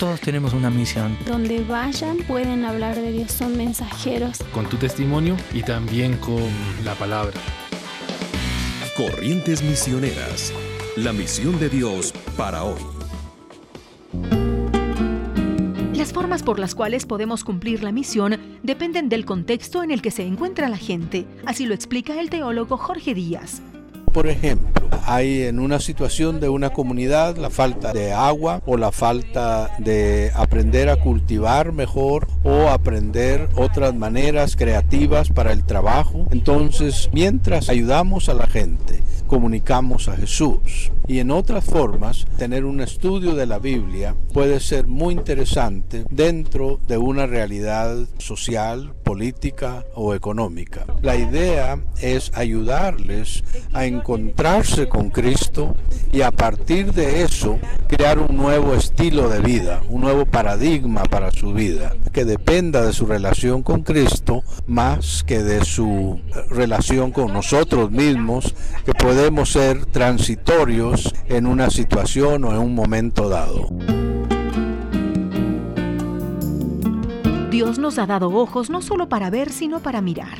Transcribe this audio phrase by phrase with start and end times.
[0.00, 1.14] Todos tenemos una misión.
[1.26, 4.38] Donde vayan pueden hablar de Dios, son mensajeros.
[4.54, 6.42] Con tu testimonio y también con
[6.86, 7.34] la palabra.
[8.96, 10.54] Corrientes Misioneras,
[10.96, 12.80] la misión de Dios para hoy.
[15.92, 20.10] Las formas por las cuales podemos cumplir la misión dependen del contexto en el que
[20.10, 23.60] se encuentra la gente, así lo explica el teólogo Jorge Díaz.
[24.14, 28.92] Por ejemplo, hay en una situación de una comunidad la falta de agua o la
[28.92, 36.28] falta de aprender a cultivar mejor o aprender otras maneras creativas para el trabajo.
[36.30, 40.92] Entonces, mientras ayudamos a la gente, comunicamos a Jesús.
[41.06, 46.78] Y en otras formas, tener un estudio de la Biblia puede ser muy interesante dentro
[46.86, 50.84] de una realidad social, política o económica.
[51.02, 53.42] La idea es ayudarles
[53.72, 55.74] a encontrarse con Cristo
[56.12, 61.30] y a partir de eso crear un nuevo estilo de vida, un nuevo paradigma para
[61.30, 67.32] su vida, que dependa de su relación con Cristo más que de su relación con
[67.32, 73.68] nosotros mismos, que podemos ser transitorios en una situación o en un momento dado.
[77.50, 80.38] Dios nos ha dado ojos no solo para ver, sino para mirar.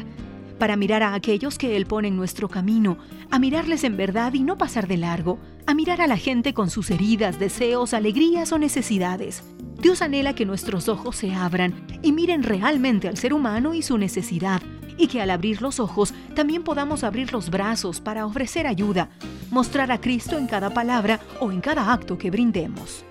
[0.61, 2.99] Para mirar a aquellos que Él pone en nuestro camino,
[3.31, 6.69] a mirarles en verdad y no pasar de largo, a mirar a la gente con
[6.69, 9.43] sus heridas, deseos, alegrías o necesidades.
[9.81, 13.97] Dios anhela que nuestros ojos se abran y miren realmente al ser humano y su
[13.97, 14.61] necesidad,
[14.99, 19.09] y que al abrir los ojos también podamos abrir los brazos para ofrecer ayuda,
[19.51, 23.07] mostrar a Cristo en cada palabra o en cada acto que brindemos.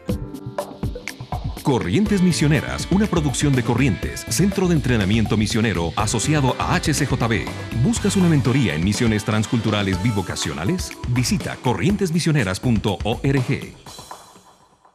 [1.70, 7.46] Corrientes Misioneras, una producción de Corrientes, Centro de Entrenamiento Misionero asociado a HCJB.
[7.84, 10.92] ¿Buscas una mentoría en misiones transculturales bivocacionales?
[11.10, 14.09] Visita corrientesmisioneras.org.